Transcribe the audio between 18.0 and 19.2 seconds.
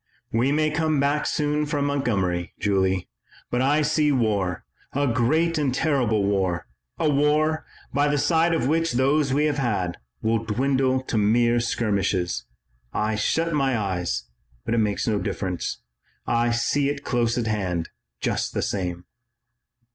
just the same."